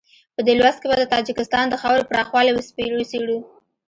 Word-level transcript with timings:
په 0.35 0.41
دې 0.45 0.53
لوست 0.59 0.79
کې 0.81 0.87
به 0.89 0.95
د 0.99 1.03
تاجکستان 1.13 1.65
د 1.69 1.75
خاورې 1.81 2.07
پراخوالی 2.09 2.51
وڅېړو. 2.53 3.39